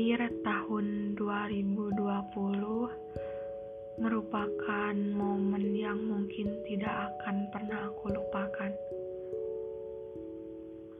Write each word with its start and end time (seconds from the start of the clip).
Akhir 0.00 0.32
tahun 0.40 1.12
2020 1.20 4.00
merupakan 4.00 4.94
momen 4.96 5.76
yang 5.76 6.00
mungkin 6.00 6.56
tidak 6.64 7.12
akan 7.12 7.36
pernah 7.52 7.92
aku 7.92 8.08
lupakan. 8.08 8.72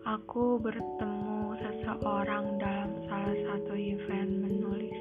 Aku 0.05 0.61
bertemu 0.61 1.57
seseorang 1.65 2.61
dalam 2.61 2.93
salah 3.09 3.39
satu 3.49 3.73
event 3.73 4.33
menulis. 4.37 5.01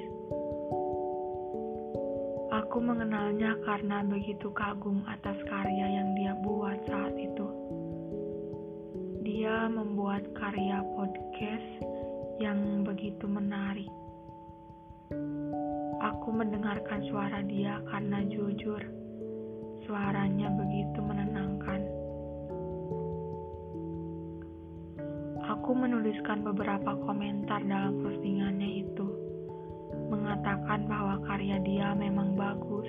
Aku 2.56 2.80
mengenalnya 2.80 3.60
karena 3.68 4.00
begitu 4.08 4.48
kagum 4.56 5.04
atas 5.12 5.36
karya 5.44 6.00
yang 6.00 6.16
dia 6.16 6.40
buat 6.40 6.80
saat 6.88 7.20
itu. 7.20 7.48
Dia 9.28 9.68
membuat 9.68 10.24
karya 10.40 10.88
podcast 10.96 11.89
yang 12.40 12.88
begitu 12.88 13.28
menarik. 13.28 13.92
Aku 16.00 16.32
mendengarkan 16.32 17.04
suara 17.12 17.44
dia 17.44 17.84
karena 17.92 18.24
jujur, 18.32 18.80
suaranya 19.84 20.48
begitu 20.48 21.00
menenangkan. 21.04 21.84
Aku 25.52 25.76
menuliskan 25.76 26.48
beberapa 26.48 26.96
komentar 27.04 27.60
dalam 27.68 28.00
postingannya 28.08 28.88
itu, 28.88 29.08
mengatakan 30.08 30.88
bahwa 30.88 31.20
karya 31.28 31.60
dia 31.60 31.92
memang 31.92 32.40
bagus. 32.40 32.88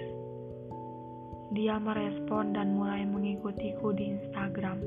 Dia 1.50 1.82
merespon 1.82 2.54
dan 2.54 2.78
mulai 2.78 3.02
mengikutiku 3.02 3.90
di 3.98 4.14
Instagram 4.14 4.78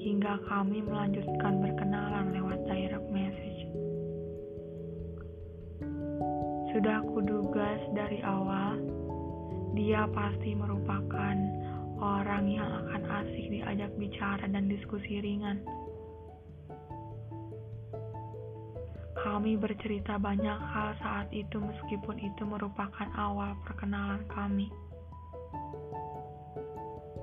hingga 0.00 0.40
kami 0.48 0.80
melanjutkan 0.80 1.60
berkenalan 1.60 2.32
lewat 2.32 2.64
direct 2.64 2.99
Sudah 6.80 7.04
kuduga 7.04 7.76
dari 7.92 8.24
awal, 8.24 8.80
dia 9.76 10.08
pasti 10.16 10.56
merupakan 10.56 11.36
orang 12.00 12.48
yang 12.48 12.64
akan 12.64 13.04
asik 13.20 13.52
diajak 13.52 13.92
bicara 14.00 14.48
dan 14.48 14.64
diskusi 14.64 15.20
ringan. 15.20 15.60
Kami 19.12 19.60
bercerita 19.60 20.16
banyak 20.16 20.56
hal 20.56 20.96
saat 21.04 21.28
itu 21.36 21.60
meskipun 21.60 22.16
itu 22.16 22.48
merupakan 22.48 23.12
awal 23.12 23.60
perkenalan 23.68 24.24
kami. 24.32 24.72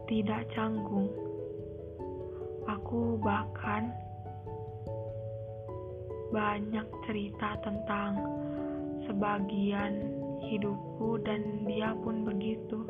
Tidak 0.06 0.54
canggung, 0.54 1.10
Aku 2.78 3.18
bahkan 3.26 3.90
banyak 6.30 6.86
cerita 7.10 7.58
tentang 7.66 8.46
sebagian 9.08 10.12
hidupku 10.52 11.18
dan 11.24 11.64
dia 11.66 11.96
pun 12.04 12.28
begitu. 12.28 12.84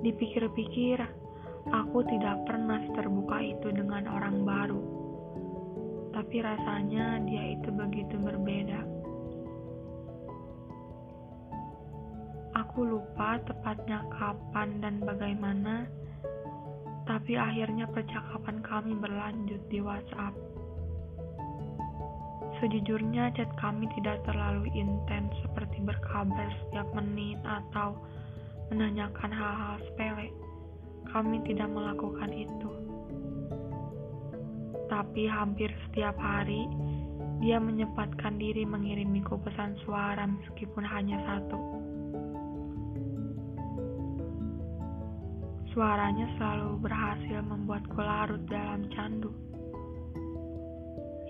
Dipikir-pikir, 0.00 0.96
aku 1.68 1.98
tidak 2.08 2.40
pernah 2.48 2.80
terbuka 2.96 3.36
itu 3.44 3.68
dengan 3.68 4.08
orang 4.08 4.46
baru. 4.46 4.80
Tapi 6.16 6.36
rasanya 6.40 7.20
dia 7.28 7.58
itu 7.58 7.68
begitu 7.68 8.16
berbeda. 8.16 8.80
Aku 12.56 12.86
lupa 12.86 13.36
tepatnya 13.44 14.00
kapan 14.14 14.80
dan 14.80 15.02
bagaimana 15.04 15.84
tapi 17.10 17.34
akhirnya 17.34 17.90
percakapan 17.90 18.62
kami 18.62 18.94
berlanjut 18.94 19.58
di 19.66 19.82
WhatsApp. 19.82 20.30
Sejujurnya 22.60 23.32
chat 23.32 23.48
kami 23.56 23.88
tidak 23.96 24.20
terlalu 24.28 24.68
intens 24.76 25.32
seperti 25.40 25.80
berkabar 25.80 26.52
setiap 26.60 26.84
menit 26.92 27.40
atau 27.40 27.96
menanyakan 28.68 29.32
hal-hal 29.32 29.80
sepele. 29.88 30.28
Kami 31.08 31.40
tidak 31.48 31.72
melakukan 31.72 32.28
itu. 32.28 32.70
Tapi 34.92 35.24
hampir 35.24 35.72
setiap 35.88 36.20
hari 36.20 36.68
dia 37.40 37.56
menyempatkan 37.56 38.36
diri 38.36 38.68
mengirimiku 38.68 39.40
pesan 39.40 39.72
suara 39.88 40.28
meskipun 40.28 40.84
hanya 40.84 41.16
satu. 41.24 41.58
Suaranya 45.72 46.28
selalu 46.36 46.76
berhasil 46.84 47.40
membuatku 47.40 47.96
larut 47.96 48.44
dalam 48.52 48.84
candu. 48.92 49.32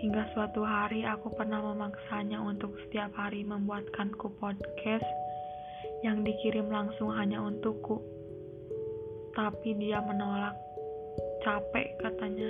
Hingga 0.00 0.33
suatu 0.33 0.65
hari 0.65 1.05
aku 1.05 1.28
pernah 1.37 1.61
memaksanya 1.61 2.41
untuk 2.41 2.72
setiap 2.84 3.12
hari 3.21 3.44
membuatkanku 3.44 4.33
podcast 4.41 5.05
yang 6.00 6.25
dikirim 6.25 6.72
langsung 6.72 7.12
hanya 7.12 7.44
untukku. 7.44 8.00
Tapi 9.37 9.77
dia 9.77 10.00
menolak. 10.00 10.56
Capek 11.44 12.00
katanya. 12.00 12.49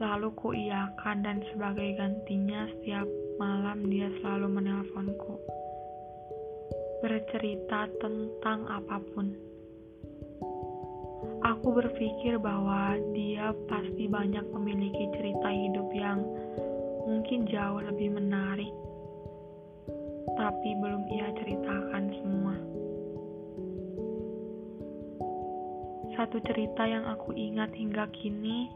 Lalu 0.00 0.28
ku 0.40 0.56
iakan 0.56 1.20
dan 1.20 1.44
sebagai 1.52 2.00
gantinya 2.00 2.64
setiap 2.72 3.04
malam 3.36 3.92
dia 3.92 4.08
selalu 4.24 4.48
menelponku. 4.48 5.36
Bercerita 7.04 7.92
tentang 8.00 8.64
apa 8.72 9.04
pun. 9.12 9.47
Aku 11.44 11.70
berpikir 11.70 12.40
bahwa 12.42 12.98
dia 13.14 13.54
pasti 13.70 14.10
banyak 14.10 14.42
memiliki 14.50 15.06
cerita 15.14 15.48
hidup 15.50 15.88
yang 15.94 16.18
mungkin 17.06 17.46
jauh 17.46 17.78
lebih 17.78 18.10
menarik, 18.18 18.74
tapi 20.34 20.68
belum 20.82 21.02
ia 21.14 21.28
ceritakan 21.38 22.04
semua. 22.18 22.54
Satu 26.18 26.42
cerita 26.42 26.82
yang 26.82 27.06
aku 27.06 27.30
ingat 27.38 27.70
hingga 27.78 28.10
kini 28.10 28.66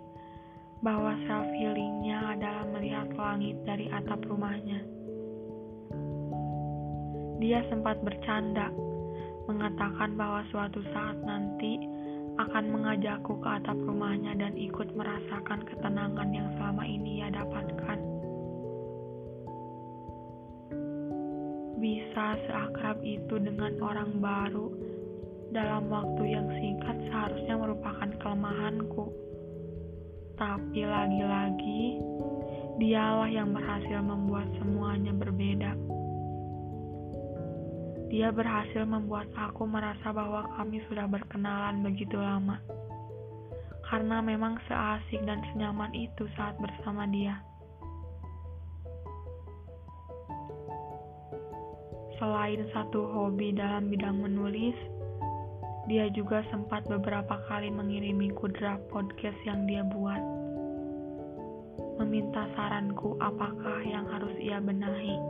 bahwa 0.87 1.19
self 1.27 1.51
healingnya 1.59 2.39
adalah 2.39 2.67
melihat 2.71 3.11
langit 3.19 3.59
dari 3.67 3.91
atap 3.91 4.23
rumahnya. 4.31 4.79
Dia 7.43 7.67
sempat 7.67 7.99
bercanda, 8.07 8.71
mengatakan 9.51 10.15
bahwa 10.15 10.47
suatu 10.55 10.79
saat 10.95 11.19
nanti 11.27 11.82
mengajakku 13.03 13.35
ke 13.43 13.49
atap 13.51 13.75
rumahnya 13.83 14.31
dan 14.39 14.55
ikut 14.55 14.95
merasakan 14.95 15.67
ketenangan 15.67 16.31
yang 16.31 16.47
selama 16.55 16.87
ini 16.87 17.19
ia 17.19 17.35
dapatkan. 17.35 17.99
Bisa 21.83 22.27
seakrab 22.47 23.03
itu 23.03 23.43
dengan 23.43 23.75
orang 23.83 24.23
baru 24.23 24.71
dalam 25.51 25.91
waktu 25.91 26.31
yang 26.31 26.47
singkat 26.55 26.95
seharusnya 27.11 27.59
merupakan 27.59 28.11
kelemahanku. 28.23 29.11
Tapi 30.39 30.87
lagi-lagi, 30.87 31.99
dialah 32.79 33.27
yang 33.27 33.51
berhasil 33.51 33.99
membuat 33.99 34.47
semuanya 34.63 35.11
berbeda. 35.11 35.75
Dia 38.15 38.31
berhasil 38.31 38.87
membuat 38.87 39.27
aku 39.35 39.67
merasa 39.67 40.15
bahwa 40.15 40.47
kami 40.55 40.79
sudah 40.87 41.11
berkenalan 41.11 41.83
begitu 41.83 42.15
lama. 42.15 42.63
Karena 43.93 44.25
memang 44.25 44.57
seasik 44.65 45.21
dan 45.29 45.45
senyaman 45.53 45.93
itu 45.93 46.25
saat 46.33 46.57
bersama 46.57 47.05
dia. 47.13 47.45
Selain 52.17 52.65
satu 52.73 53.05
hobi 53.13 53.53
dalam 53.53 53.93
bidang 53.93 54.17
menulis, 54.17 54.73
dia 55.93 56.09
juga 56.09 56.41
sempat 56.49 56.89
beberapa 56.89 57.37
kali 57.53 57.69
mengirimiku 57.69 58.49
draft 58.57 58.81
podcast 58.89 59.37
yang 59.45 59.69
dia 59.69 59.85
buat. 59.85 60.25
Meminta 62.01 62.49
saranku 62.57 63.21
apakah 63.21 63.85
yang 63.85 64.09
harus 64.09 64.33
ia 64.41 64.57
benahi. 64.57 65.21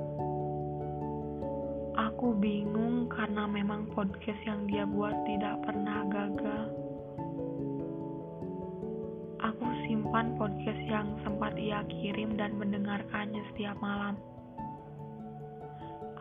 Aku 1.99 2.38
bingung 2.38 3.11
karena 3.11 3.50
memang 3.50 3.91
podcast 3.91 4.38
yang 4.47 4.70
dia 4.70 4.87
buat 4.87 5.19
tidak 5.26 5.67
pernah 5.67 6.06
gagal. 6.06 6.81
Simpan 10.22 10.38
podcast 10.38 10.82
yang 10.86 11.19
sempat 11.26 11.58
ia 11.58 11.82
kirim 11.90 12.38
dan 12.38 12.54
mendengarkannya 12.54 13.42
setiap 13.50 13.74
malam. 13.82 14.14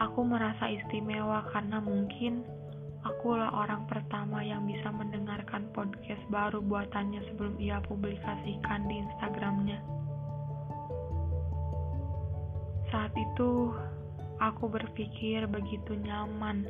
Aku 0.01 0.25
merasa 0.25 0.73
istimewa 0.73 1.45
karena 1.53 1.77
mungkin 1.77 2.41
akulah 3.05 3.53
orang 3.53 3.85
pertama 3.85 4.41
yang 4.41 4.65
bisa 4.65 4.89
mendengarkan 4.89 5.69
podcast 5.69 6.17
baru 6.33 6.65
buatannya 6.65 7.21
sebelum 7.29 7.61
ia 7.61 7.77
publikasikan 7.85 8.89
di 8.89 9.05
Instagramnya. 9.05 9.77
Saat 12.89 13.13
itu, 13.13 13.69
Aku 14.41 14.73
berpikir 14.73 15.45
begitu 15.45 15.93
nyaman 16.01 16.65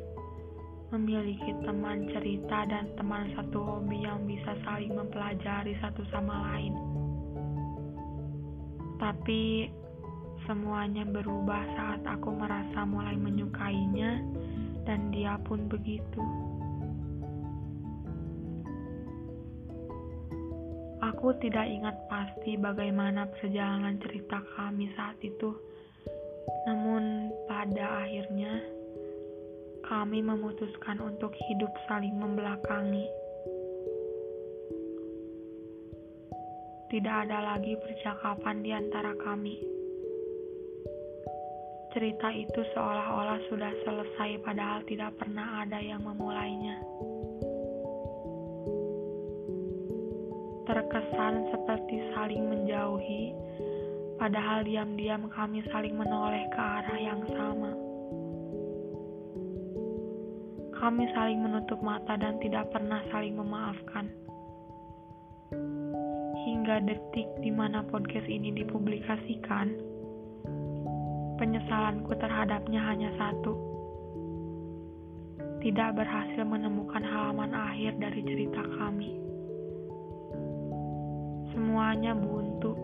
memiliki 0.92 1.56
teman 1.64 2.04
cerita 2.12 2.68
dan 2.68 2.92
teman 3.00 3.32
satu 3.32 3.64
hobi 3.64 4.04
yang 4.04 4.28
bisa 4.28 4.52
saling 4.68 4.92
mempelajari 4.92 5.72
satu 5.80 6.04
sama 6.12 6.52
lain. 6.52 7.01
Tapi 9.02 9.66
semuanya 10.46 11.02
berubah 11.02 11.58
saat 11.74 12.06
aku 12.06 12.30
merasa 12.38 12.86
mulai 12.86 13.18
menyukainya 13.18 14.22
dan 14.86 15.10
dia 15.10 15.34
pun 15.42 15.66
begitu. 15.66 16.22
Aku 21.02 21.34
tidak 21.42 21.66
ingat 21.66 21.98
pasti 22.06 22.54
bagaimana 22.54 23.26
perjalanan 23.26 23.98
cerita 23.98 24.38
kami 24.54 24.86
saat 24.94 25.18
itu. 25.18 25.50
Namun 26.70 27.34
pada 27.50 28.06
akhirnya 28.06 28.62
kami 29.82 30.22
memutuskan 30.22 31.02
untuk 31.02 31.34
hidup 31.50 31.74
saling 31.90 32.14
membelakangi. 32.14 33.10
Tidak 36.92 37.16
ada 37.24 37.56
lagi 37.56 37.72
percakapan 37.80 38.60
di 38.60 38.68
antara 38.68 39.16
kami. 39.16 39.56
Cerita 41.96 42.28
itu 42.36 42.60
seolah-olah 42.76 43.40
sudah 43.48 43.72
selesai 43.80 44.44
padahal 44.44 44.84
tidak 44.84 45.16
pernah 45.16 45.64
ada 45.64 45.80
yang 45.80 46.04
memulainya. 46.04 46.76
terkesan 50.72 51.52
seperti 51.52 51.96
saling 52.14 52.48
menjauhi, 52.48 53.34
padahal 54.16 54.64
diam-diam 54.64 55.26
kami 55.32 55.60
saling 55.68 55.92
menoleh 55.96 56.44
ke 56.48 56.60
arah 56.60 56.98
yang 57.00 57.20
sama. 57.34 57.72
Kami 60.76 61.04
saling 61.14 61.40
menutup 61.40 61.80
mata 61.80 62.16
dan 62.16 62.40
tidak 62.40 62.72
pernah 62.72 63.04
saling 63.10 63.36
memaafkan. 63.36 64.06
Hingga 66.62 66.94
detik 66.94 67.26
di 67.42 67.50
mana 67.50 67.82
podcast 67.82 68.30
ini 68.30 68.54
dipublikasikan, 68.54 69.74
penyesalanku 71.34 72.14
terhadapnya 72.14 72.78
hanya 72.86 73.10
satu. 73.18 73.50
Tidak 75.58 75.90
berhasil 75.90 76.46
menemukan 76.46 77.02
halaman 77.02 77.50
akhir 77.50 77.98
dari 77.98 78.22
cerita 78.22 78.62
kami 78.78 79.10
semuanya 81.50 82.14
buntu, 82.14 82.78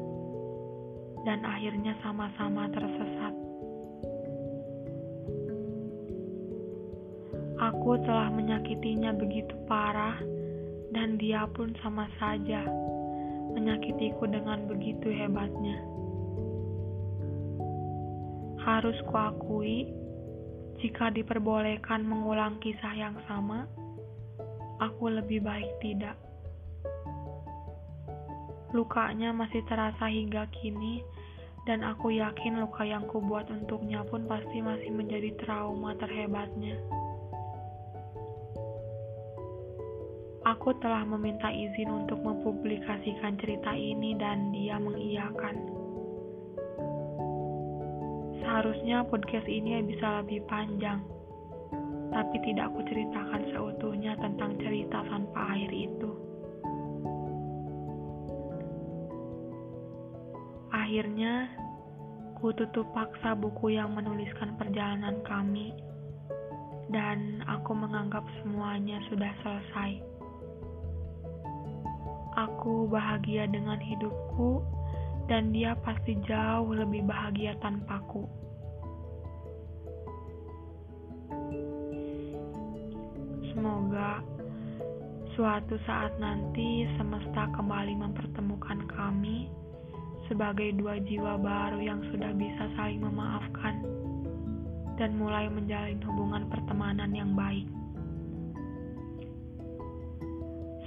dan 1.22 1.46
akhirnya 1.46 1.94
sama-sama 2.02 2.66
tersesat. 2.74 3.34
Aku 7.62 7.94
telah 8.02 8.26
menyakitinya 8.34 9.14
begitu 9.14 9.54
parah, 9.70 10.18
dan 10.90 11.14
dia 11.14 11.46
pun 11.54 11.70
sama 11.78 12.10
saja 12.18 12.66
menyakitiku 13.58 14.30
dengan 14.30 14.70
begitu 14.70 15.10
hebatnya. 15.10 15.82
Harus 18.62 18.94
kuakui, 19.10 19.90
jika 20.78 21.10
diperbolehkan 21.10 22.06
mengulang 22.06 22.62
kisah 22.62 22.94
yang 22.94 23.18
sama, 23.26 23.66
aku 24.78 25.10
lebih 25.10 25.42
baik 25.42 25.66
tidak. 25.82 26.14
Lukanya 28.70 29.34
masih 29.34 29.66
terasa 29.66 30.06
hingga 30.06 30.46
kini, 30.54 31.02
dan 31.66 31.82
aku 31.82 32.14
yakin 32.14 32.62
luka 32.62 32.86
yang 32.86 33.02
kubuat 33.10 33.50
untuknya 33.50 34.06
pun 34.06 34.30
pasti 34.30 34.62
masih 34.62 34.94
menjadi 34.94 35.34
trauma 35.42 35.98
terhebatnya. 35.98 36.78
Aku 40.58 40.74
telah 40.82 41.06
meminta 41.06 41.54
izin 41.54 41.86
untuk 41.86 42.18
mempublikasikan 42.18 43.38
cerita 43.38 43.70
ini 43.78 44.18
dan 44.18 44.50
dia 44.50 44.74
mengiyakan. 44.74 45.54
Seharusnya 48.42 49.06
podcast 49.06 49.46
ini 49.46 49.78
bisa 49.86 50.18
lebih 50.18 50.42
panjang, 50.50 50.98
tapi 52.10 52.42
tidak 52.42 52.74
aku 52.74 52.82
ceritakan 52.90 53.42
seutuhnya 53.54 54.18
tentang 54.18 54.58
cerita 54.58 54.98
tanpa 55.06 55.54
air 55.54 55.70
itu. 55.70 56.10
Akhirnya, 60.74 61.54
ku 62.42 62.50
tutup 62.50 62.90
paksa 62.98 63.38
buku 63.38 63.78
yang 63.78 63.94
menuliskan 63.94 64.58
perjalanan 64.58 65.22
kami, 65.22 65.70
dan 66.90 67.46
aku 67.46 67.78
menganggap 67.78 68.26
semuanya 68.42 68.98
sudah 69.06 69.30
selesai. 69.46 70.07
Aku 72.38 72.86
bahagia 72.86 73.50
dengan 73.50 73.82
hidupku, 73.82 74.62
dan 75.26 75.50
dia 75.50 75.74
pasti 75.82 76.14
jauh 76.22 76.70
lebih 76.70 77.02
bahagia 77.02 77.58
tanpaku. 77.58 78.24
Semoga 83.50 84.22
suatu 85.34 85.74
saat 85.82 86.14
nanti 86.22 86.86
semesta 86.94 87.50
kembali 87.58 87.98
mempertemukan 87.98 88.86
kami 88.86 89.50
sebagai 90.30 90.78
dua 90.78 91.02
jiwa 91.02 91.34
baru 91.42 91.82
yang 91.82 92.00
sudah 92.14 92.30
bisa 92.38 92.70
saling 92.78 93.02
memaafkan 93.02 93.82
dan 94.94 95.18
mulai 95.18 95.50
menjalin 95.50 95.98
hubungan 96.06 96.46
pertemanan 96.46 97.10
yang 97.10 97.34
baik. 97.34 97.66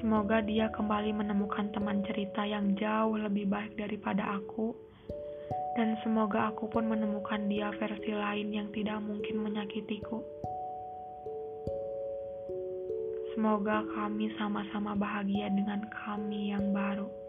Semoga 0.02 0.42
dia 0.42 0.66
kembali 0.74 1.14
menemukan 1.14 1.70
teman 1.78 2.02
cerita 2.02 2.42
yang 2.42 2.74
jauh 2.74 3.22
lebih 3.22 3.46
baik 3.46 3.78
daripada 3.78 4.34
aku, 4.34 4.74
dan 5.78 5.94
semoga 6.02 6.50
aku 6.50 6.66
pun 6.74 6.90
menemukan 6.90 7.46
dia 7.46 7.70
versi 7.78 8.10
lain 8.10 8.50
yang 8.50 8.74
tidak 8.74 8.98
mungkin 8.98 9.46
menyakitiku. 9.46 10.26
Semoga 13.38 13.86
kami 13.94 14.34
sama-sama 14.42 14.98
bahagia 14.98 15.54
dengan 15.54 15.86
kami 15.94 16.50
yang 16.50 16.74
baru. 16.74 17.21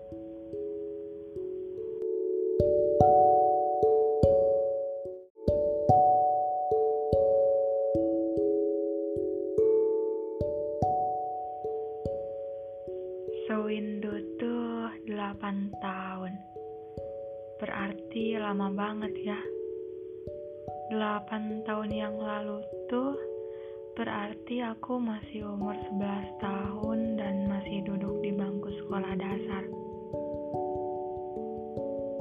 Berarti 24.12 24.60
aku 24.60 25.00
masih 25.00 25.40
umur 25.56 25.72
11 25.88 26.36
tahun 26.36 27.16
dan 27.16 27.48
masih 27.48 27.80
duduk 27.88 28.20
di 28.20 28.28
bangku 28.36 28.68
sekolah 28.84 29.08
dasar. 29.16 29.64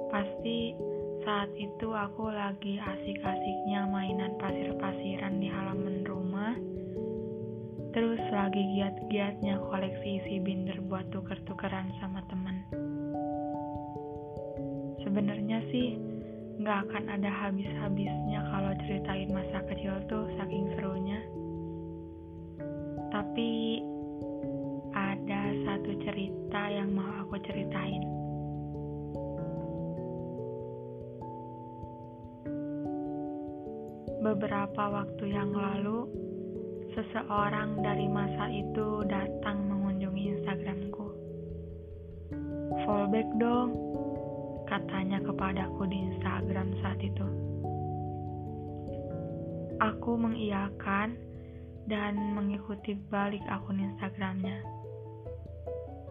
Pasti 0.07 0.71
saat 1.27 1.51
itu 1.59 1.91
aku 1.91 2.31
lagi 2.31 2.79
asik-asiknya 2.79 3.91
mainan 3.91 4.39
pasir-pasiran 4.39 5.43
di 5.43 5.51
halaman 5.51 6.07
rumah 6.07 6.55
Terus 7.91 8.23
lagi 8.31 8.63
giat-giatnya 8.71 9.59
koleksi 9.59 10.23
isi 10.23 10.39
binder 10.39 10.79
buat 10.87 11.11
tuker-tukeran 11.11 11.91
sama 11.99 12.23
temen. 12.31 12.71
Sebenarnya 15.03 15.59
sih 15.75 15.99
nggak 16.55 16.87
akan 16.87 17.19
ada 17.19 17.27
habis-habisnya 17.27 18.47
kalau 18.47 18.71
ceritain 18.87 19.27
masa 19.35 19.59
kecil 19.67 19.99
tuh 20.07 20.31
saking 20.39 20.71
serunya. 20.79 21.19
Tapi 23.21 23.77
ada 24.97 25.53
satu 25.61 25.93
cerita 26.01 26.57
yang 26.73 26.89
mau 26.89 27.21
aku 27.21 27.37
ceritain. 27.45 28.01
Beberapa 34.25 34.83
waktu 34.89 35.37
yang 35.37 35.53
lalu, 35.53 36.09
seseorang 36.97 37.85
dari 37.85 38.09
masa 38.09 38.49
itu 38.49 39.05
datang 39.05 39.69
mengunjungi 39.69 40.41
Instagramku. 40.41 41.05
Fallback 42.89 43.29
dong, 43.37 43.69
katanya 44.65 45.21
kepadaku 45.21 45.85
di 45.85 46.09
Instagram 46.09 46.73
saat 46.81 46.97
itu. 47.05 47.27
Aku 49.77 50.17
mengiyakan 50.17 51.29
dan 51.87 52.17
mengikuti 52.35 52.93
balik 53.09 53.41
akun 53.49 53.81
Instagramnya. 53.81 54.61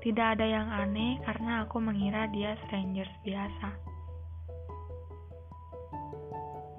Tidak 0.00 0.26
ada 0.38 0.46
yang 0.48 0.68
aneh 0.72 1.20
karena 1.28 1.68
aku 1.68 1.76
mengira 1.76 2.24
dia 2.32 2.56
strangers 2.64 3.12
biasa. 3.20 3.68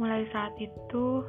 Mulai 0.01 0.25
saat 0.33 0.57
itu, 0.57 1.21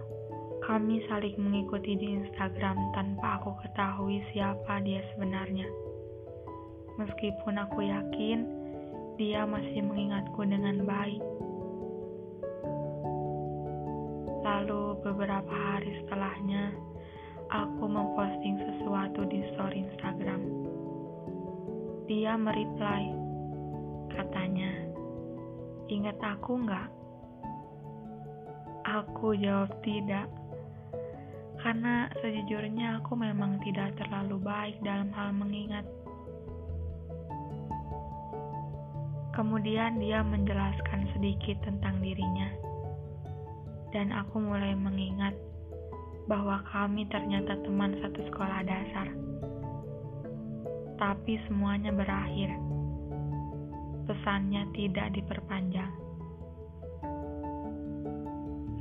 kami 0.65 1.05
saling 1.11 1.37
mengikuti 1.37 1.93
di 1.93 2.17
Instagram 2.17 2.97
tanpa 2.97 3.37
aku 3.37 3.53
ketahui 3.61 4.25
siapa 4.33 4.81
dia 4.81 5.05
sebenarnya. 5.13 5.69
Meskipun 6.97 7.61
aku 7.61 7.85
yakin 7.85 8.49
dia 9.21 9.45
masih 9.45 9.85
mengingatku 9.85 10.41
dengan 10.49 10.89
baik. 10.89 11.21
Lalu 14.41 14.97
beberapa 15.05 15.53
hari 15.53 15.93
setelahnya, 16.01 16.73
aku 17.53 17.85
memposting 17.85 18.57
sesuatu 18.57 19.29
di 19.29 19.45
story 19.53 19.85
Instagram. 19.85 20.41
Dia 22.09 22.33
mereply, 22.41 23.13
katanya, 24.09 24.73
ingat 25.93 26.17
aku 26.25 26.65
nggak? 26.65 26.89
Aku 28.89 29.37
jawab 29.37 29.69
tidak, 29.85 30.33
karena 31.61 32.09
sejujurnya 32.25 33.05
aku 33.05 33.21
memang 33.21 33.61
tidak 33.61 34.01
terlalu 34.01 34.41
baik 34.41 34.77
dalam 34.81 35.13
hal 35.13 35.37
mengingat. 35.37 35.85
Kemudian 39.37 40.01
dia 40.01 40.21
menjelaskan 40.25 41.09
sedikit 41.17 41.57
tentang 41.65 42.01
dirinya 42.05 42.53
dan 43.93 44.13
aku 44.13 44.41
mulai 44.41 44.77
mengingat 44.77 45.33
bahwa 46.31 46.63
kami 46.71 47.07
ternyata 47.11 47.59
teman 47.63 47.99
satu 47.99 48.21
sekolah 48.31 48.61
dasar. 48.63 49.09
Tapi 50.99 51.39
semuanya 51.51 51.91
berakhir. 51.91 52.55
Pesannya 54.07 54.67
tidak 54.75 55.15
diperpanjang. 55.15 55.93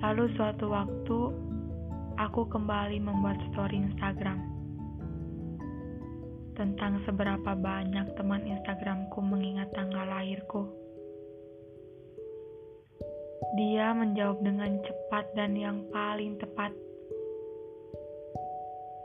Lalu 0.01 0.33
suatu 0.33 0.65
waktu, 0.73 1.19
aku 2.17 2.41
kembali 2.49 2.97
membuat 2.97 3.37
story 3.53 3.85
Instagram 3.85 4.51
tentang 6.57 7.01
seberapa 7.09 7.57
banyak 7.57 8.13
teman 8.17 8.45
Instagramku 8.45 9.17
mengingat 9.23 9.73
tanggal 9.73 10.05
lahirku. 10.05 10.69
Dia 13.57 13.97
menjawab 13.97 14.45
dengan 14.45 14.77
cepat 14.85 15.25
dan 15.33 15.57
yang 15.57 15.85
paling 15.89 16.37
tepat. 16.37 16.69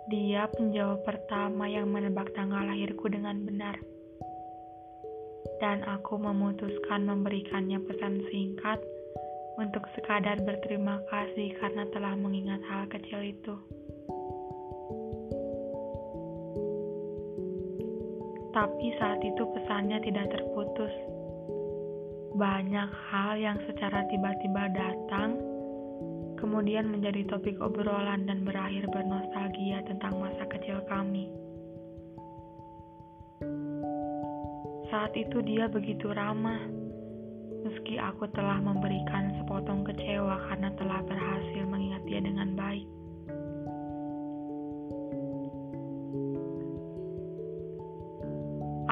Dia 0.06 0.46
penjawab 0.54 1.02
pertama 1.02 1.66
yang 1.66 1.90
menebak 1.90 2.30
tanggal 2.38 2.62
lahirku 2.62 3.10
dengan 3.10 3.42
benar. 3.42 3.74
Dan 5.58 5.82
aku 5.82 6.14
memutuskan 6.20 7.06
memberikannya 7.10 7.82
pesan 7.82 8.22
singkat 8.30 8.78
untuk 9.58 9.82
sekadar 9.96 10.38
berterima 10.46 11.02
kasih 11.10 11.58
karena 11.58 11.88
telah 11.90 12.14
mengingat 12.14 12.62
hal 12.70 12.86
kecil 12.92 13.18
itu. 13.24 13.54
Tapi 18.54 18.86
saat 19.02 19.20
itu 19.26 19.42
pesannya 19.42 20.00
tidak 20.06 20.32
terputus 20.32 20.94
banyak 22.36 22.90
hal 23.08 23.40
yang 23.40 23.56
secara 23.64 24.04
tiba-tiba 24.12 24.68
datang, 24.76 25.40
kemudian 26.36 26.84
menjadi 26.92 27.24
topik 27.32 27.56
obrolan 27.64 28.28
dan 28.28 28.44
berakhir 28.44 28.84
bernostalgia 28.92 29.45
tentang 29.88 30.20
masa 30.20 30.44
kecil 30.52 30.84
kami. 30.84 31.32
Saat 34.92 35.16
itu 35.16 35.40
dia 35.40 35.64
begitu 35.64 36.12
ramah, 36.12 36.60
meski 37.64 37.96
aku 37.96 38.28
telah 38.36 38.60
memberikan 38.60 39.32
sepotong 39.40 39.80
kecewa 39.88 40.36
karena 40.52 40.68
telah 40.76 41.00
berhasil 41.08 41.64
mengingat 41.64 42.04
dia 42.04 42.20
dengan 42.20 42.52
baik. 42.52 42.84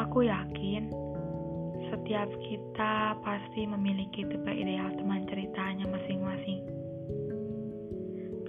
Aku 0.00 0.24
yakin 0.24 0.88
setiap 1.92 2.28
kita 2.40 3.20
pasti 3.20 3.68
memiliki 3.68 4.24
tipe 4.24 4.48
ideal 4.48 4.96
teman 4.96 5.28
ceritanya 5.28 5.84
masing-masing. 5.92 6.64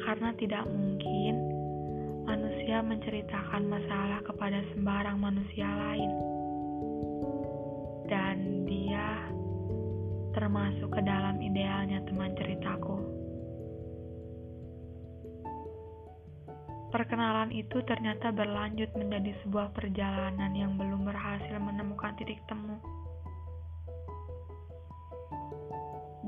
Karena 0.06 0.32
tidak 0.38 0.64
mungkin 0.70 1.55
manusia 2.26 2.82
menceritakan 2.82 3.70
masalah 3.70 4.20
kepada 4.26 4.60
sembarang 4.74 5.18
manusia 5.22 5.70
lain. 5.70 6.12
Dan 8.10 8.66
dia 8.66 9.30
termasuk 10.34 10.90
ke 10.92 11.02
dalam 11.06 11.38
idealnya 11.40 12.02
teman 12.10 12.34
ceritaku. 12.36 12.98
Perkenalan 16.90 17.52
itu 17.52 17.84
ternyata 17.84 18.32
berlanjut 18.32 18.88
menjadi 18.96 19.36
sebuah 19.44 19.76
perjalanan 19.76 20.52
yang 20.56 20.80
belum 20.80 21.06
berhasil 21.06 21.56
menemukan 21.60 22.16
titik 22.16 22.40
temu. 22.48 22.80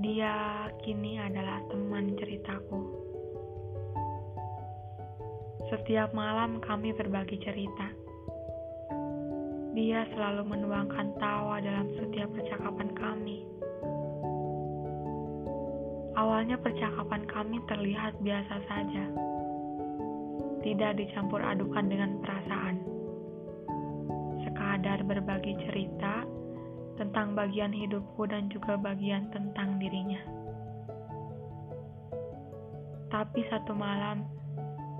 Dia 0.04 0.68
kini 0.84 1.18
adalah 1.18 1.64
teman 1.72 2.14
ceritaku. 2.20 2.97
Setiap 5.68 6.16
malam 6.16 6.64
kami 6.64 6.96
berbagi 6.96 7.44
cerita. 7.44 7.92
Dia 9.76 10.08
selalu 10.16 10.48
menuangkan 10.48 11.20
tawa 11.20 11.60
dalam 11.60 11.92
setiap 12.00 12.32
percakapan 12.32 12.88
kami. 12.96 13.44
Awalnya 16.16 16.56
percakapan 16.64 17.28
kami 17.28 17.60
terlihat 17.68 18.16
biasa 18.24 18.56
saja. 18.64 19.06
Tidak 20.64 20.92
dicampur 21.04 21.44
adukan 21.44 21.92
dengan 21.92 22.24
perasaan. 22.24 22.76
Sekadar 24.48 25.04
berbagi 25.04 25.52
cerita 25.68 26.24
tentang 26.96 27.36
bagian 27.36 27.76
hidupku 27.76 28.24
dan 28.24 28.48
juga 28.48 28.80
bagian 28.80 29.28
tentang 29.36 29.76
dirinya. 29.84 30.24
Tapi 33.12 33.44
satu 33.52 33.76
malam, 33.76 34.37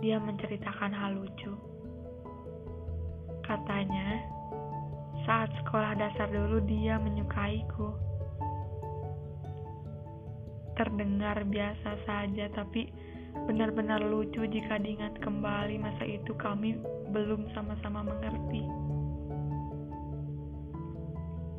dia 0.02 0.22
menceritakan 0.22 0.94
hal 0.94 1.18
lucu. 1.18 1.54
Katanya, 3.42 4.22
saat 5.26 5.50
sekolah 5.64 5.98
dasar 5.98 6.30
dulu 6.30 6.62
dia 6.68 7.00
menyukaiku. 7.02 7.96
Terdengar 10.78 11.42
biasa 11.48 11.98
saja, 12.06 12.46
tapi 12.54 12.92
benar-benar 13.46 14.02
lucu 14.02 14.46
jika 14.46 14.78
diingat 14.78 15.18
kembali 15.22 15.82
masa 15.82 16.06
itu 16.06 16.34
kami 16.38 16.78
belum 17.10 17.50
sama-sama 17.58 18.06
mengerti. 18.06 18.62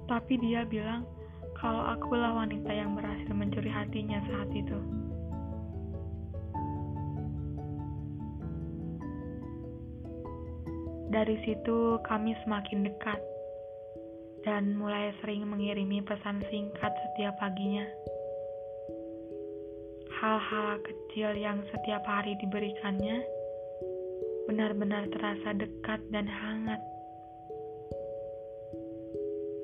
Tapi 0.08 0.34
dia 0.40 0.64
bilang 0.64 1.04
kalau 1.58 1.82
akulah 1.84 2.32
wanita 2.38 2.70
yang 2.70 2.94
berhasil 2.94 3.34
mencuri 3.34 3.68
hatinya 3.68 4.22
saat 4.30 4.48
itu. 4.54 4.78
Dari 11.08 11.40
situ 11.40 11.96
kami 12.04 12.36
semakin 12.44 12.84
dekat 12.84 13.16
dan 14.44 14.76
mulai 14.76 15.08
sering 15.24 15.48
mengirimi 15.48 16.04
pesan 16.04 16.44
singkat 16.52 16.92
setiap 16.92 17.32
paginya. 17.40 17.88
Hal-hal 20.20 20.84
kecil 20.84 21.32
yang 21.40 21.64
setiap 21.72 22.04
hari 22.04 22.36
diberikannya 22.44 23.24
benar-benar 24.52 25.08
terasa 25.08 25.56
dekat 25.56 26.00
dan 26.12 26.28
hangat 26.28 26.80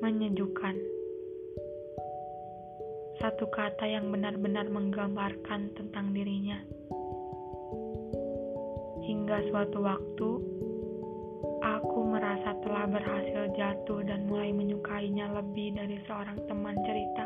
menyejukkan. 0.00 0.76
Satu 3.20 3.48
kata 3.52 3.84
yang 3.84 4.08
benar-benar 4.08 4.68
menggambarkan 4.72 5.76
tentang 5.76 6.12
dirinya. 6.16 6.60
Hingga 9.04 9.52
suatu 9.52 9.84
waktu, 9.84 10.30
berhasil 12.88 13.52
jatuh 13.56 14.00
dan 14.04 14.28
mulai 14.28 14.52
menyukainya 14.52 15.32
lebih 15.32 15.76
dari 15.76 15.96
seorang 16.04 16.38
teman 16.48 16.76
cerita. 16.84 17.24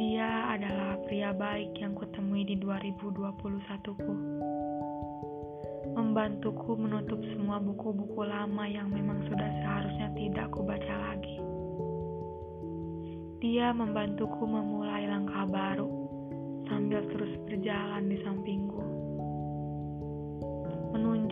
Dia 0.00 0.56
adalah 0.56 0.96
pria 1.04 1.30
baik 1.36 1.76
yang 1.80 1.92
kutemui 1.96 2.44
di 2.44 2.56
2021-ku 2.60 4.14
membantuku 5.90 6.78
menutup 6.78 7.18
semua 7.34 7.58
buku-buku 7.58 8.22
lama 8.22 8.64
yang 8.68 8.88
memang 8.92 9.26
sudah 9.26 9.50
seharusnya 9.60 10.08
tidak 10.14 10.46
kubaca 10.54 10.94
lagi. 11.10 11.36
Dia 13.40 13.72
membantuku 13.72 14.44
memulai 14.44 15.08
langkah 15.08 15.48
baru 15.48 15.88
sambil 16.68 17.02
terus 17.08 17.32
berjalan 17.48 18.06
di 18.06 18.20
sampingku. 18.20 18.99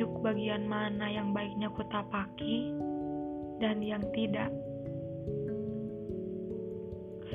Menunjuk 0.08 0.24
bagian 0.24 0.64
mana 0.64 1.04
yang 1.12 1.36
baiknya 1.36 1.68
kutapaki 1.76 2.72
dan 3.60 3.84
yang 3.84 4.00
tidak. 4.16 4.48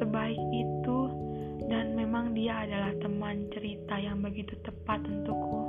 Sebaik 0.02 0.42
itu 0.50 1.00
dan 1.70 1.94
memang 1.94 2.34
dia 2.34 2.66
adalah 2.66 2.98
teman 2.98 3.46
cerita 3.54 3.94
yang 4.02 4.26
begitu 4.26 4.58
tepat 4.66 5.06
untukku. 5.06 5.62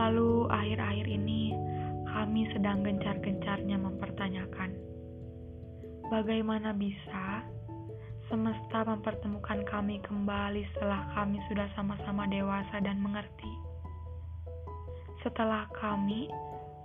Lalu 0.00 0.48
akhir-akhir 0.48 1.06
ini 1.06 1.52
kami 2.08 2.48
sedang 2.56 2.80
gencar-gencarnya 2.80 3.76
mempertanyakan 3.76 4.80
Bagaimana 6.10 6.74
bisa 6.74 7.46
semesta 8.26 8.82
mempertemukan 8.82 9.62
kami 9.62 10.02
kembali 10.02 10.66
setelah 10.74 11.06
kami 11.14 11.38
sudah 11.46 11.70
sama-sama 11.78 12.26
dewasa 12.26 12.82
dan 12.82 12.98
mengerti? 12.98 13.59
Setelah 15.20 15.68
kami 15.76 16.32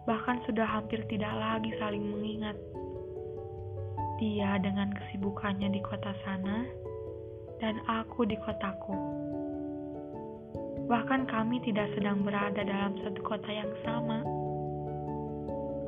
bahkan 0.04 0.44
sudah 0.44 0.68
hampir 0.68 1.00
tidak 1.08 1.32
lagi 1.34 1.72
saling 1.80 2.04
mengingat. 2.04 2.60
Dia 4.20 4.60
dengan 4.60 4.92
kesibukannya 4.92 5.72
di 5.72 5.82
kota 5.84 6.12
sana, 6.24 6.68
dan 7.60 7.80
aku 7.88 8.28
di 8.28 8.36
kotaku. 8.40 8.96
Bahkan 10.86 11.26
kami 11.32 11.64
tidak 11.66 11.90
sedang 11.98 12.22
berada 12.22 12.62
dalam 12.62 12.94
satu 13.02 13.20
kota 13.26 13.50
yang 13.50 13.72
sama. 13.82 14.22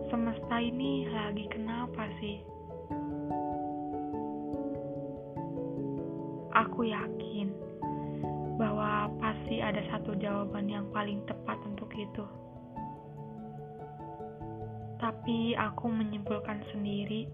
Semesta 0.07 0.57
ini 0.57 1.05
lagi 1.11 1.45
kenapa 1.51 2.07
sih? 2.23 2.41
Aku 6.57 6.87
yakin 6.89 7.53
bahwa 8.57 9.13
pasti 9.21 9.61
ada 9.61 9.85
satu 9.93 10.17
jawaban 10.17 10.65
yang 10.65 10.89
paling 10.89 11.21
tepat 11.29 11.61
untuk 11.61 11.86
itu 11.97 12.25
tapi 14.97 15.53
aku 15.53 15.87
menyimpulkan 15.87 16.65
sendiri 16.73 17.29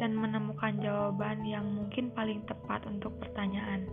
dan 0.00 0.16
menemukan 0.16 0.74
jawaban 0.82 1.44
yang 1.46 1.68
mungkin 1.70 2.10
paling 2.10 2.42
tepat 2.48 2.82
untuk 2.88 3.14
pertanyaan. 3.22 3.86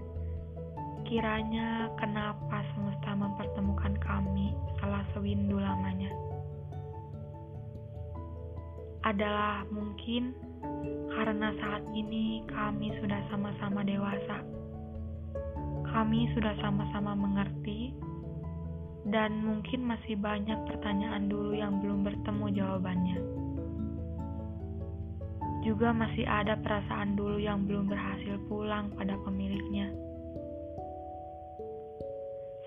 Kiranya 1.06 1.92
kenapa 2.00 2.64
semesta 2.74 3.12
mempertemukan 3.14 4.00
kami 4.00 4.56
salah 4.80 5.04
sewindu 5.14 5.60
lamanya? 5.60 6.10
Adalah 9.06 9.68
mungkin 9.74 10.32
karena 11.12 11.52
saat 11.60 11.84
ini 11.92 12.46
kami 12.48 12.96
sudah 13.04 13.22
sama-sama 13.28 13.84
dewasa. 13.84 14.40
Kami 15.92 16.32
sudah 16.32 16.56
sama-sama 16.64 17.12
mengerti 17.12 17.92
dan 19.10 19.42
mungkin 19.42 19.82
masih 19.82 20.14
banyak 20.20 20.58
pertanyaan 20.70 21.26
dulu 21.26 21.58
yang 21.58 21.82
belum 21.82 22.06
bertemu 22.06 22.46
jawabannya. 22.54 23.20
Juga 25.62 25.94
masih 25.94 26.26
ada 26.26 26.58
perasaan 26.58 27.14
dulu 27.14 27.38
yang 27.38 27.66
belum 27.70 27.90
berhasil 27.90 28.38
pulang 28.50 28.94
pada 28.98 29.14
pemiliknya. 29.26 29.94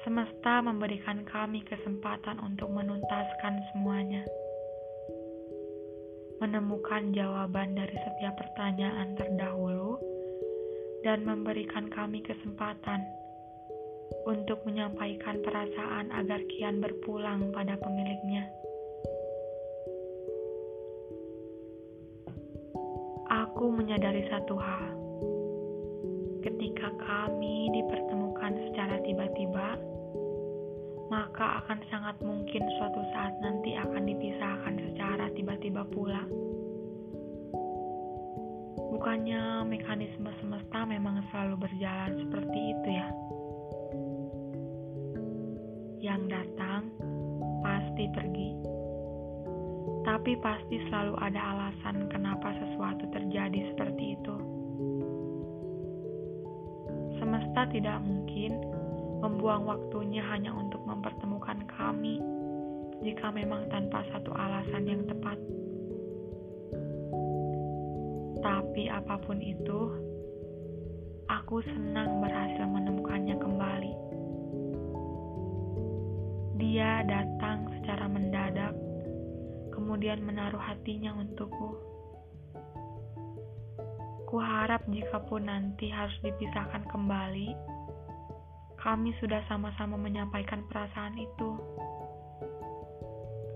Semesta 0.03 0.61
memberikan 0.61 1.25
kami 1.25 1.64
kesempatan 1.64 2.38
untuk 2.45 2.69
menuntaskan 2.71 3.55
semuanya, 3.73 4.23
menemukan 6.45 7.09
jawaban 7.17 7.73
dari 7.73 7.97
setiap 7.99 8.37
pertanyaan 8.37 9.17
terdahulu, 9.17 9.97
dan 11.03 11.25
memberikan 11.25 11.88
kami 11.88 12.21
kesempatan 12.21 13.00
untuk 14.25 14.65
menyampaikan 14.65 15.41
perasaan 15.45 16.09
agar 16.13 16.41
kian 16.49 16.81
berpulang 16.81 17.53
pada 17.53 17.77
pemiliknya. 17.77 18.49
Aku 23.29 23.69
menyadari 23.73 24.25
satu 24.29 24.55
hal. 24.57 24.85
Ketika 26.45 26.93
kami 27.01 27.73
dipertemukan 27.73 28.53
secara 28.69 29.01
tiba-tiba, 29.01 29.81
maka 31.09 31.65
akan 31.65 31.79
sangat 31.89 32.17
mungkin 32.21 32.62
suatu 32.77 33.01
saat 33.12 33.35
nanti 33.40 33.77
akan 33.77 34.03
dipisahkan 34.05 34.75
secara 34.90 35.29
tiba-tiba 35.33 35.85
pula. 35.93 36.25
Bukannya 38.95 39.69
mekanisme 39.69 40.31
semesta 40.40 40.87
memang 40.87 41.21
selalu 41.29 41.67
berjalan 41.67 42.12
seperti 42.25 42.61
itu 42.73 42.88
ya? 42.95 43.09
Yang 46.05 46.29
datang 46.29 46.93
pasti 47.64 48.05
pergi. 48.12 48.53
Tapi 50.05 50.37
pasti 50.45 50.77
selalu 50.85 51.17
ada 51.17 51.40
alasan 51.40 52.12
kenapa 52.12 52.53
sesuatu 52.61 53.09
terjadi 53.09 53.73
seperti 53.73 54.12
itu. 54.12 54.37
Semesta 57.17 57.64
tidak 57.73 58.05
mungkin 58.05 58.53
membuang 59.25 59.64
waktunya 59.64 60.21
hanya 60.29 60.53
untuk 60.53 60.85
mempertemukan 60.85 61.64
kami 61.73 62.21
jika 63.01 63.33
memang 63.33 63.64
tanpa 63.73 64.05
satu 64.12 64.29
alasan 64.37 64.85
yang 64.85 65.09
tepat. 65.09 65.40
Tapi 68.45 68.93
apa 68.93 69.17
pun 69.25 69.40
itu, 69.40 69.81
aku 71.33 71.64
senang 71.64 72.21
berhasil 72.21 72.69
menemukannya 72.69 73.40
kembali. 73.40 73.74
Datang 77.05 77.69
secara 77.79 78.09
mendadak, 78.09 78.73
kemudian 79.77 80.25
menaruh 80.25 80.61
hatinya 80.61 81.12
untukku. 81.12 81.77
Kuharap 84.25 84.83
jikapun 84.88 85.47
nanti 85.47 85.93
harus 85.93 86.17
dipisahkan 86.25 86.88
kembali, 86.88 87.53
kami 88.81 89.12
sudah 89.21 89.45
sama-sama 89.53 90.01
menyampaikan 90.01 90.64
perasaan 90.67 91.17
itu. 91.21 91.51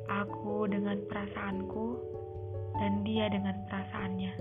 Aku 0.09 0.69
dengan 0.69 1.01
perasaanku, 1.09 1.87
dan 2.79 3.03
dia 3.03 3.27
dengan 3.33 3.59
perasaannya. 3.67 4.33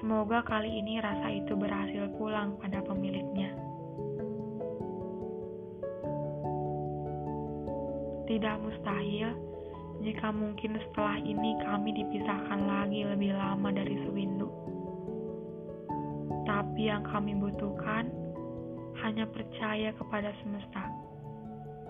Semoga 0.00 0.40
kali 0.42 0.80
ini 0.80 0.96
rasa 0.98 1.28
itu 1.28 1.52
berhasil 1.56 2.08
pulang 2.16 2.56
pada 2.60 2.80
pemiliknya. 2.84 3.69
Tidak 8.30 8.62
mustahil 8.62 9.34
jika 10.06 10.30
mungkin 10.30 10.78
setelah 10.78 11.18
ini 11.18 11.58
kami 11.66 11.90
dipisahkan 11.98 12.62
lagi 12.62 13.02
lebih 13.02 13.34
lama 13.34 13.74
dari 13.74 13.98
sewindu. 14.06 14.46
Tapi 16.46 16.86
yang 16.86 17.02
kami 17.10 17.34
butuhkan 17.34 18.06
hanya 19.02 19.26
percaya 19.26 19.90
kepada 19.98 20.30
semesta. 20.46 20.94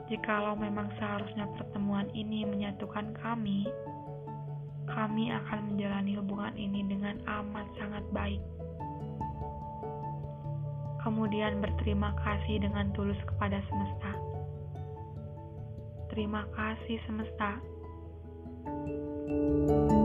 Jikalau 0.09 0.57
memang 0.57 0.89
seharusnya 0.97 1.45
pertemuan 1.61 2.09
ini 2.17 2.49
menyatukan 2.49 3.13
kami, 3.21 3.69
kami 4.89 5.29
akan 5.29 5.77
menjalani 5.77 6.17
hubungan 6.17 6.57
ini 6.57 6.89
dengan 6.89 7.21
amat 7.29 7.69
sangat 7.77 8.05
baik. 8.17 8.41
Kemudian 11.05 11.61
berterima 11.61 12.17
kasih 12.25 12.65
dengan 12.65 12.89
tulus 12.97 13.21
kepada 13.29 13.61
semesta 13.69 14.20
Terima 16.11 16.43
kasih 16.53 16.99
semesta. 17.07 17.63
thank 18.61 19.91
you 19.91 20.00